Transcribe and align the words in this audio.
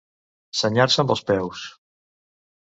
Senyar-se 0.61 1.03
amb 1.03 1.13
els 1.17 1.21
peus. 1.29 1.67